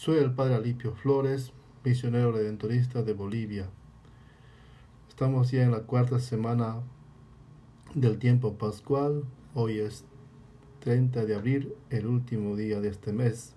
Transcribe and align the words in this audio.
Soy 0.00 0.16
el 0.16 0.32
Padre 0.32 0.54
Alipio 0.54 0.94
Flores, 0.94 1.52
misionero 1.84 2.32
redentorista 2.32 3.02
de 3.02 3.12
Bolivia. 3.12 3.68
Estamos 5.10 5.50
ya 5.50 5.62
en 5.62 5.72
la 5.72 5.80
cuarta 5.80 6.18
semana 6.20 6.76
del 7.94 8.18
tiempo 8.18 8.54
pascual. 8.54 9.24
Hoy 9.52 9.80
es 9.80 10.06
30 10.78 11.26
de 11.26 11.34
abril, 11.34 11.74
el 11.90 12.06
último 12.06 12.56
día 12.56 12.80
de 12.80 12.88
este 12.88 13.12
mes. 13.12 13.52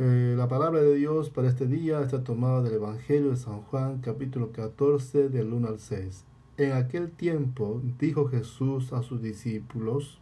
Eh, 0.00 0.34
la 0.36 0.48
palabra 0.48 0.80
de 0.80 0.96
Dios 0.96 1.30
para 1.30 1.46
este 1.46 1.68
día 1.68 2.00
está 2.00 2.24
tomada 2.24 2.60
del 2.60 2.74
Evangelio 2.74 3.30
de 3.30 3.36
San 3.36 3.60
Juan, 3.60 4.00
capítulo 4.00 4.50
14, 4.50 5.28
del 5.28 5.52
1 5.52 5.68
al 5.68 5.78
6. 5.78 6.24
En 6.56 6.72
aquel 6.72 7.12
tiempo 7.12 7.80
dijo 8.00 8.26
Jesús 8.26 8.92
a 8.92 9.04
sus 9.04 9.22
discípulos, 9.22 10.18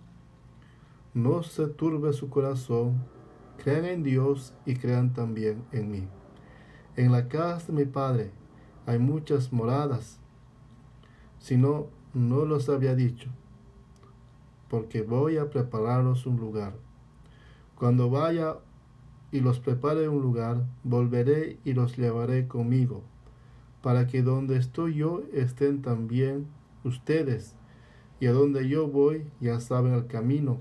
no 1.14 1.42
se 1.42 1.68
turbe 1.68 2.12
su 2.12 2.28
corazón, 2.28 3.15
crean 3.62 3.84
en 3.84 4.02
Dios 4.02 4.54
y 4.64 4.74
crean 4.74 5.12
también 5.12 5.64
en 5.72 5.90
mí. 5.90 6.08
En 6.96 7.12
la 7.12 7.28
casa 7.28 7.66
de 7.66 7.72
mi 7.72 7.84
Padre 7.84 8.30
hay 8.86 8.98
muchas 8.98 9.52
moradas, 9.52 10.20
si 11.38 11.56
no, 11.56 11.88
no 12.14 12.44
los 12.44 12.68
había 12.68 12.94
dicho, 12.94 13.28
porque 14.68 15.02
voy 15.02 15.36
a 15.36 15.50
prepararos 15.50 16.26
un 16.26 16.36
lugar. 16.36 16.74
Cuando 17.74 18.10
vaya 18.10 18.56
y 19.32 19.40
los 19.40 19.60
prepare 19.60 20.08
un 20.08 20.22
lugar, 20.22 20.64
volveré 20.84 21.58
y 21.64 21.74
los 21.74 21.96
llevaré 21.96 22.48
conmigo 22.48 23.02
para 23.86 24.08
que 24.08 24.20
donde 24.20 24.56
estoy 24.56 24.94
yo 24.94 25.22
estén 25.32 25.80
también 25.80 26.48
ustedes, 26.82 27.54
y 28.18 28.26
a 28.26 28.32
donde 28.32 28.68
yo 28.68 28.88
voy 28.88 29.30
ya 29.40 29.60
saben 29.60 29.92
el 29.92 30.08
camino. 30.08 30.58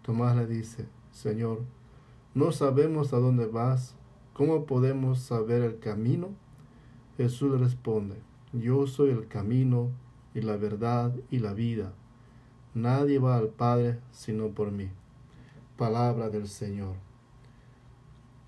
Tomás 0.00 0.34
le 0.34 0.46
dice, 0.46 0.86
Señor, 1.10 1.60
no 2.34 2.52
sabemos 2.52 3.12
a 3.12 3.18
dónde 3.18 3.46
vas, 3.46 3.94
¿cómo 4.32 4.64
podemos 4.64 5.20
saber 5.20 5.62
el 5.62 5.78
camino? 5.78 6.30
Jesús 7.16 7.60
responde, 7.60 8.16
yo 8.52 8.86
soy 8.86 9.10
el 9.10 9.28
camino 9.28 9.90
y 10.34 10.40
la 10.40 10.56
verdad 10.56 11.14
y 11.30 11.38
la 11.38 11.52
vida. 11.52 11.92
Nadie 12.74 13.18
va 13.18 13.36
al 13.36 13.48
Padre 13.48 13.98
sino 14.12 14.48
por 14.48 14.72
mí. 14.72 14.88
Palabra 15.76 16.30
del 16.30 16.48
Señor. 16.48 16.94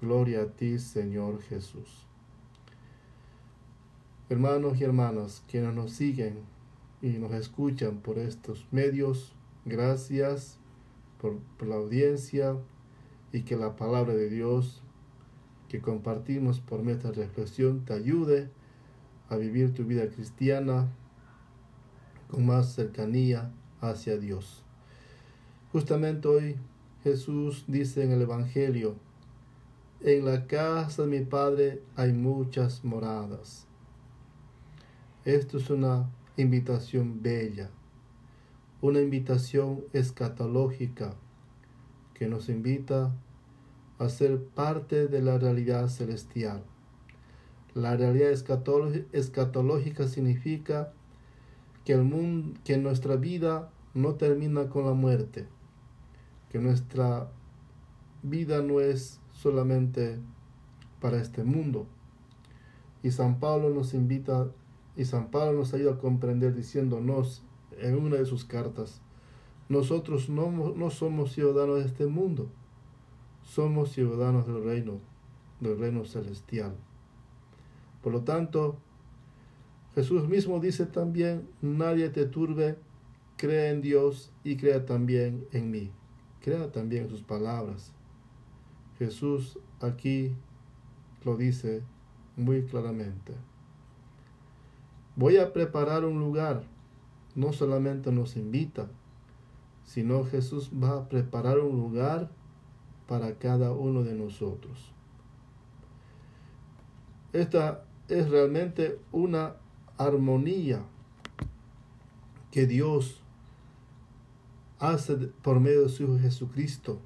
Gloria 0.01 0.43
a 0.43 0.47
ti, 0.47 0.79
Señor 0.79 1.43
Jesús. 1.43 2.07
Hermanos 4.31 4.81
y 4.81 4.85
hermanas, 4.85 5.43
quienes 5.47 5.75
nos 5.75 5.93
siguen 5.93 6.39
y 7.03 7.19
nos 7.19 7.33
escuchan 7.33 7.99
por 7.99 8.19
estos 8.19 8.67
medios, 8.71 9.35
gracias 9.67 10.59
por, 11.21 11.39
la 11.67 11.77
audiencia 11.77 12.57
y 13.35 13.43
que 13.43 13.57
la 13.57 13.75
palabra 13.75 14.15
de 14.15 14.31
Dios 14.31 14.81
que 15.69 15.81
compartimos 15.81 16.61
por 16.61 16.85
nuestra 16.85 17.11
reflexión 17.11 17.85
te 17.85 17.93
ayude 17.93 18.49
a 19.29 19.35
vivir 19.35 19.75
tu 19.75 19.85
vida 19.85 20.09
cristiana 20.09 20.87
con 22.31 22.47
más 22.47 22.75
cercanía 22.75 23.51
hacia 23.81 24.19
Dios. 24.19 24.63
Justamente 25.73 26.29
hoy 26.29 26.57
Jesús 27.03 27.65
dice 27.67 28.05
en 28.05 28.13
el 28.13 28.23
Evangelio, 28.23 28.95
en 30.01 30.25
la 30.25 30.47
casa 30.47 31.03
de 31.03 31.09
mi 31.09 31.25
Padre 31.25 31.83
hay 31.97 32.13
muchas 32.13 32.85
moradas. 32.85 33.67
Esto 35.25 35.59
es 35.59 35.71
una 35.71 36.09
invitación 36.37 37.21
bella, 37.21 37.69
una 38.81 39.01
invitación 39.01 39.81
escatológica 39.93 41.15
que 42.15 42.29
nos 42.29 42.49
invita 42.49 43.13
a 44.05 44.11
ser 44.11 44.43
parte 44.43 45.09
de 45.09 45.23
la 45.23 45.39
realidad 45.39 45.89
celestial. 45.89 46.63
La 47.75 47.97
realidad 47.97 48.31
escatológica 48.31 50.07
significa 50.09 50.93
que, 51.85 51.93
el 51.93 52.05
mundo, 52.05 52.59
que 52.65 52.79
nuestra 52.79 53.17
vida 53.17 53.71
no 53.95 54.15
termina 54.15 54.69
con 54.69 54.87
la 54.87 54.93
muerte, 54.93 55.47
que 56.51 56.59
nuestra 56.59 57.29
vida 58.23 58.63
no 58.63 58.81
es 58.81 59.21
solamente 59.33 60.19
para 61.01 61.21
este 61.21 61.45
mundo. 61.45 61.87
Y 63.03 63.11
San 63.11 63.39
Pablo 63.39 63.71
nos 63.71 63.93
invita 63.93 64.49
y 64.97 65.05
San 65.05 65.31
Pablo 65.31 65.59
nos 65.59 65.75
ayuda 65.75 65.93
a 65.93 65.99
comprender 65.99 66.55
diciéndonos 66.55 67.43
en 67.79 67.97
una 67.97 68.17
de 68.17 68.27
sus 68.27 68.45
cartas, 68.45 69.01
nosotros 69.69 70.29
no, 70.29 70.51
no 70.51 70.91
somos 70.91 71.33
ciudadanos 71.33 71.81
de 71.81 71.87
este 71.87 72.07
mundo, 72.07 72.49
somos 73.45 73.93
ciudadanos 73.93 74.47
del 74.47 74.65
reino, 74.65 75.01
del 75.61 75.79
reino 75.79 76.05
celestial. 76.05 76.75
Por 78.03 78.13
lo 78.13 78.23
tanto, 78.23 78.77
Jesús 79.95 80.29
mismo 80.29 80.61
dice 80.61 80.87
también, 80.87 81.49
nadie 81.63 82.09
te 82.09 82.27
turbe, 82.27 82.77
cree 83.37 83.71
en 83.71 83.81
Dios 83.81 84.33
y 84.43 84.57
crea 84.57 84.85
también 84.85 85.47
en 85.53 85.71
mí. 85.71 85.91
Crea 86.43 86.73
también 86.73 87.05
en 87.05 87.11
sus 87.11 87.23
palabras. 87.23 87.93
Jesús 88.99 89.59
aquí 89.81 90.33
lo 91.25 91.37
dice 91.37 91.83
muy 92.37 92.65
claramente. 92.65 93.35
Voy 95.17 95.37
a 95.37 95.53
preparar 95.53 96.05
un 96.05 96.19
lugar. 96.19 96.65
No 97.35 97.53
solamente 97.53 98.13
nos 98.13 98.37
invita, 98.37 98.89
sino 99.85 100.25
Jesús 100.25 100.71
va 100.71 100.97
a 100.97 101.09
preparar 101.09 101.59
un 101.59 101.77
lugar 101.77 102.31
para 103.09 103.39
cada 103.39 103.73
uno 103.73 104.03
de 104.03 104.15
nosotros. 104.15 104.93
Esta 107.33 107.85
es 108.09 108.29
realmente 108.31 108.99
una 109.13 109.57
armonía 109.99 110.83
que 112.51 112.67
Dios 112.67 113.23
hace 114.79 115.17
por 115.17 115.61
medio 115.61 115.83
de 115.83 115.89
su 115.89 116.05
Hijo 116.05 116.19
Jesucristo. 116.19 117.01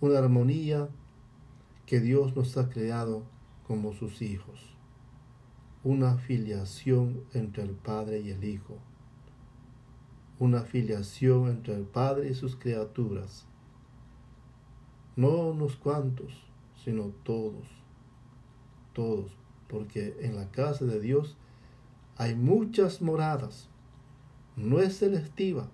Una 0.00 0.18
armonía 0.18 0.88
que 1.86 2.00
Dios 2.00 2.36
nos 2.36 2.56
ha 2.56 2.68
creado 2.68 3.24
como 3.66 3.92
sus 3.92 4.22
hijos 4.22 4.70
una 5.82 6.18
filiación 6.18 7.24
entre 7.32 7.62
el 7.62 7.70
Padre 7.70 8.20
y 8.20 8.30
el 8.30 8.44
Hijo, 8.44 8.76
una 10.38 10.60
filiación 10.60 11.48
entre 11.48 11.74
el 11.74 11.84
Padre 11.84 12.28
y 12.28 12.34
sus 12.34 12.54
criaturas, 12.56 13.46
no 15.16 15.28
unos 15.28 15.76
cuantos, 15.76 16.32
sino 16.84 17.12
todos, 17.24 17.66
todos, 18.92 19.30
porque 19.68 20.16
en 20.20 20.36
la 20.36 20.50
casa 20.50 20.84
de 20.84 21.00
Dios 21.00 21.36
hay 22.16 22.34
muchas 22.34 23.02
moradas, 23.02 23.68
no 24.56 24.80
es 24.80 24.96
selectiva, 24.96 25.68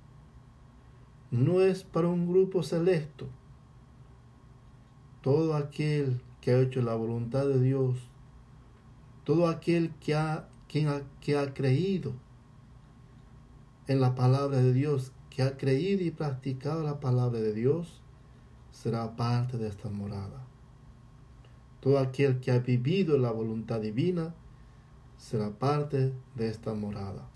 no 1.30 1.60
es 1.60 1.84
para 1.84 2.08
un 2.08 2.28
grupo 2.28 2.62
selecto. 2.62 3.26
Todo 5.22 5.56
aquel 5.56 6.20
que 6.41 6.52
ha 6.52 6.60
hecho 6.60 6.82
la 6.82 6.94
voluntad 6.94 7.46
de 7.46 7.60
Dios 7.60 8.08
todo 9.26 9.48
aquel 9.48 9.92
que 9.96 10.14
ha, 10.14 10.48
que 10.69 11.36
ha 11.36 11.52
creído 11.52 12.12
en 13.88 14.00
la 14.00 14.14
palabra 14.14 14.58
de 14.58 14.72
Dios, 14.72 15.10
que 15.30 15.42
ha 15.42 15.56
creído 15.56 16.04
y 16.04 16.12
practicado 16.12 16.84
la 16.84 17.00
palabra 17.00 17.41
de 17.41 17.52
Dios, 17.52 18.00
será 18.82 19.16
parte 19.16 19.56
de 19.56 19.69
esta 19.69 19.88
morada. 19.88 20.44
Todo 21.81 21.98
aquel 21.98 22.41
que 22.41 22.50
ha 22.50 22.59
vivido 22.59 23.16
la 23.16 23.31
voluntad 23.31 23.81
divina 23.81 24.34
será 25.16 25.50
parte 25.50 26.12
de 26.34 26.48
esta 26.48 26.75
morada. 26.75 27.26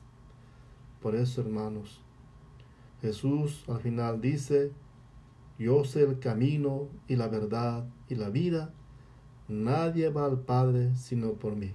Por 1.01 1.15
eso, 1.15 1.41
hermanos, 1.41 2.03
Jesús 3.01 3.65
al 3.69 3.81
final 3.81 4.21
dice, 4.21 4.73
yo 5.59 5.85
soy 5.85 6.03
el 6.03 6.19
camino 6.19 6.89
y 7.09 7.17
la 7.17 7.29
verdad 7.29 7.87
y 8.09 8.17
la 8.17 8.29
vida. 8.29 8.73
Nadie 9.49 10.11
va 10.11 10.27
al 10.27 10.41
Padre 10.41 10.95
sino 10.95 11.33
por 11.33 11.57
mí. 11.57 11.73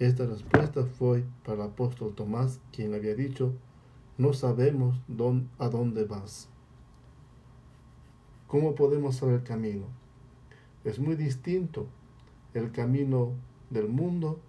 Esta 0.00 0.26
respuesta 0.26 0.84
fue 0.84 1.24
para 1.44 1.64
el 1.64 1.70
apóstol 1.70 2.14
Tomás, 2.14 2.60
quien 2.72 2.94
había 2.94 3.14
dicho, 3.14 3.52
no 4.18 4.32
sabemos 4.32 5.00
a 5.58 5.68
dónde 5.68 6.04
vas. 6.04 6.48
¿Cómo 8.50 8.74
podemos 8.74 9.14
saber 9.14 9.36
el 9.36 9.42
camino? 9.44 9.84
Es 10.82 10.98
muy 10.98 11.14
distinto 11.14 11.86
el 12.52 12.72
camino 12.72 13.34
del 13.70 13.86
mundo 13.86 14.40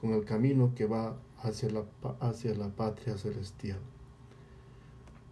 con 0.00 0.10
el 0.12 0.24
camino 0.24 0.72
que 0.74 0.86
va 0.86 1.16
hacia 1.40 1.70
la, 1.70 1.84
hacia 2.18 2.52
la 2.56 2.70
patria 2.70 3.16
celestial. 3.16 3.78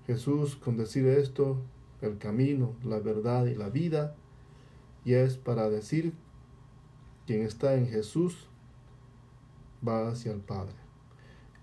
Jesús, 0.07 0.55
con 0.55 0.77
decir 0.77 1.05
esto, 1.09 1.57
el 2.01 2.17
camino, 2.19 2.77
la 2.85 3.01
verdad 3.01 3.47
y 3.47 3.57
la 3.57 3.71
vida, 3.71 4.15
ya 5.05 5.23
es 5.23 5.37
para 5.37 5.69
decir 5.69 6.13
quien 7.27 7.43
está 7.43 7.75
en 7.75 7.89
Jesús 7.89 8.47
va 9.87 10.11
hacia 10.11 10.31
el 10.31 10.41
Padre. 10.41 10.77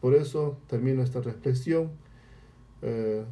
Por 0.02 0.14
eso 0.14 0.58
termino 0.68 1.04
esta 1.04 1.22
reflexión 1.22 1.92
eh, 2.82 3.24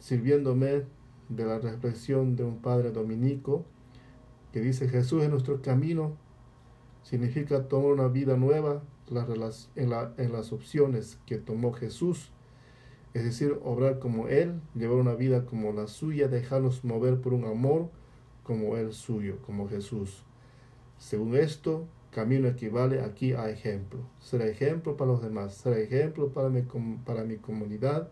sirviéndome 0.00 0.84
de 1.28 1.44
la 1.44 1.58
reflexión 1.58 2.36
de 2.36 2.44
un 2.44 2.58
padre 2.58 2.90
dominico 2.90 3.64
que 4.52 4.60
dice 4.60 4.88
Jesús 4.88 5.22
en 5.22 5.30
nuestro 5.30 5.60
camino, 5.60 6.16
significa 7.02 7.68
tomar 7.68 7.92
una 7.92 8.08
vida 8.08 8.36
nueva 8.36 8.82
en, 9.74 9.92
en 10.16 10.32
las 10.32 10.52
opciones 10.52 11.18
que 11.26 11.36
tomó 11.38 11.72
Jesús, 11.72 12.32
es 13.14 13.24
decir, 13.24 13.58
obrar 13.64 13.98
como 13.98 14.28
Él, 14.28 14.60
llevar 14.74 14.98
una 14.98 15.14
vida 15.14 15.46
como 15.46 15.72
la 15.72 15.86
suya, 15.86 16.28
dejarnos 16.28 16.84
mover 16.84 17.20
por 17.20 17.32
un 17.32 17.44
amor 17.44 17.90
como 18.42 18.76
el 18.76 18.92
suyo, 18.92 19.38
como 19.44 19.68
Jesús. 19.68 20.22
Según 20.98 21.36
esto, 21.36 21.86
camino 22.10 22.48
equivale 22.48 23.02
aquí 23.02 23.32
a 23.32 23.50
ejemplo. 23.50 24.00
Ser 24.20 24.42
ejemplo 24.42 24.96
para 24.96 25.10
los 25.10 25.22
demás, 25.22 25.54
ser 25.54 25.78
ejemplo 25.78 26.28
para 26.30 26.48
mi, 26.48 26.62
para 27.04 27.24
mi 27.24 27.36
comunidad. 27.36 28.08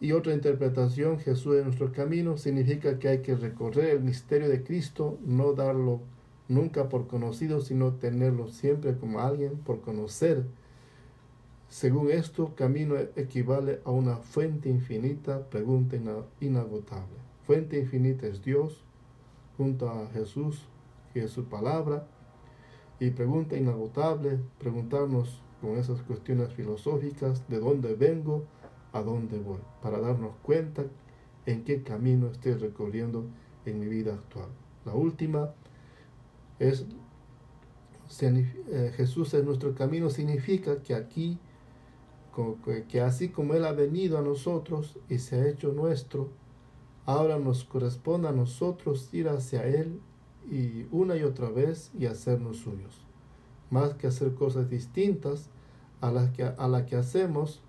Y 0.00 0.12
otra 0.12 0.34
interpretación, 0.34 1.18
Jesús 1.18 1.56
en 1.56 1.64
nuestro 1.64 1.92
camino, 1.92 2.36
significa 2.36 2.98
que 2.98 3.08
hay 3.08 3.18
que 3.22 3.34
recorrer 3.34 3.90
el 3.90 4.02
misterio 4.02 4.48
de 4.48 4.62
Cristo, 4.62 5.18
no 5.24 5.54
darlo 5.54 6.00
nunca 6.48 6.88
por 6.88 7.06
conocido, 7.06 7.60
sino 7.60 7.94
tenerlo 7.94 8.48
siempre 8.48 8.96
como 8.96 9.20
alguien 9.20 9.56
por 9.56 9.80
conocer. 9.80 10.44
Según 11.68 12.10
esto, 12.10 12.54
camino 12.54 12.96
equivale 13.16 13.80
a 13.84 13.90
una 13.90 14.18
fuente 14.18 14.68
infinita, 14.68 15.48
pregunta 15.48 15.96
inagotable. 16.40 17.16
Fuente 17.44 17.78
infinita 17.78 18.26
es 18.26 18.42
Dios, 18.42 18.82
junto 19.56 19.90
a 19.90 20.08
Jesús, 20.08 20.66
que 21.12 21.24
es 21.24 21.30
su 21.30 21.46
palabra, 21.46 22.06
y 23.00 23.10
pregunta 23.10 23.56
inagotable, 23.56 24.38
preguntarnos 24.58 25.40
con 25.60 25.76
esas 25.76 26.02
cuestiones 26.02 26.52
filosóficas 26.52 27.48
de 27.48 27.58
dónde 27.58 27.94
vengo, 27.94 28.44
a 28.92 29.02
dónde 29.02 29.38
voy, 29.38 29.60
para 29.82 29.98
darnos 29.98 30.36
cuenta 30.42 30.84
en 31.44 31.64
qué 31.64 31.82
camino 31.82 32.28
estoy 32.28 32.54
recorriendo 32.54 33.24
en 33.64 33.80
mi 33.80 33.86
vida 33.86 34.14
actual. 34.14 34.48
La 34.84 34.94
última 34.94 35.50
es 36.58 36.86
eh, 38.20 38.92
Jesús 38.96 39.34
en 39.34 39.44
nuestro 39.44 39.74
camino 39.74 40.10
significa 40.10 40.82
que 40.82 40.94
aquí, 40.94 41.38
que 42.88 43.00
así 43.00 43.30
como 43.30 43.54
Él 43.54 43.64
ha 43.64 43.72
venido 43.72 44.18
a 44.18 44.22
nosotros 44.22 44.96
y 45.08 45.18
se 45.18 45.36
ha 45.36 45.48
hecho 45.48 45.72
nuestro, 45.72 46.28
ahora 47.04 47.38
nos 47.38 47.64
corresponde 47.64 48.28
a 48.28 48.32
nosotros 48.32 49.08
ir 49.12 49.28
hacia 49.28 49.66
Él 49.66 50.00
y 50.50 50.86
una 50.92 51.16
y 51.16 51.22
otra 51.22 51.50
vez 51.50 51.90
y 51.98 52.06
hacernos 52.06 52.58
suyos. 52.58 53.04
Más 53.70 53.94
que 53.94 54.06
hacer 54.06 54.34
cosas 54.34 54.70
distintas 54.70 55.48
a 56.00 56.12
las 56.12 56.30
que, 56.30 56.44
a 56.44 56.68
la 56.68 56.86
que 56.86 56.96
hacemos 56.96 57.60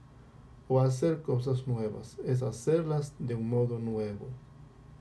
o 0.68 0.82
hacer 0.82 1.22
cosas 1.22 1.68
nuevas, 1.68 2.18
es 2.26 2.44
hacerlas 2.44 3.14
de 3.20 3.36
un 3.36 3.50
modo 3.50 3.80
nuevo. 3.80 4.28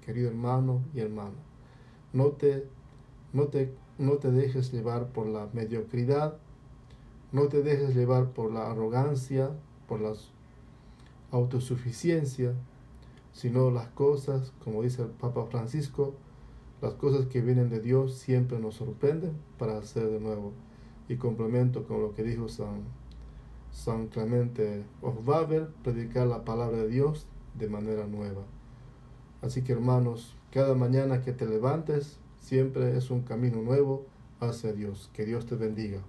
Querido 0.04 0.28
hermano 0.28 0.84
y 0.94 1.00
hermana, 1.00 1.34
no 2.12 2.28
te, 2.28 2.68
no 3.32 3.48
te, 3.48 3.74
no 3.98 4.18
te 4.18 4.30
dejes 4.30 4.72
llevar 4.72 5.08
por 5.08 5.26
la 5.26 5.48
mediocridad, 5.52 6.38
no 7.32 7.48
te 7.48 7.62
dejes 7.62 7.94
llevar 7.94 8.30
por 8.30 8.52
la 8.52 8.70
arrogancia, 8.70 9.50
por 9.88 10.00
la 10.00 10.12
autosuficiencia, 11.32 12.54
sino 13.32 13.70
las 13.70 13.88
cosas, 13.88 14.52
como 14.62 14.82
dice 14.82 15.02
el 15.02 15.08
Papa 15.08 15.46
Francisco, 15.46 16.14
las 16.80 16.94
cosas 16.94 17.26
que 17.26 17.40
vienen 17.40 17.68
de 17.68 17.80
Dios 17.80 18.14
siempre 18.14 18.58
nos 18.58 18.76
sorprenden 18.76 19.32
para 19.58 19.78
hacer 19.78 20.08
de 20.08 20.20
nuevo. 20.20 20.52
Y 21.08 21.16
complemento 21.16 21.84
con 21.84 22.02
lo 22.02 22.14
que 22.14 22.22
dijo 22.22 22.48
San, 22.48 22.84
San 23.72 24.08
Clemente 24.08 24.84
Osvaber, 25.02 25.68
predicar 25.82 26.26
la 26.26 26.44
palabra 26.44 26.78
de 26.78 26.88
Dios 26.88 27.26
de 27.54 27.68
manera 27.68 28.06
nueva. 28.06 28.42
Así 29.42 29.62
que 29.62 29.72
hermanos, 29.72 30.34
cada 30.50 30.74
mañana 30.74 31.22
que 31.22 31.32
te 31.32 31.46
levantes, 31.46 32.18
siempre 32.40 32.96
es 32.96 33.10
un 33.10 33.22
camino 33.22 33.62
nuevo 33.62 34.06
hacia 34.40 34.72
Dios. 34.72 35.10
Que 35.12 35.24
Dios 35.24 35.46
te 35.46 35.54
bendiga. 35.54 36.00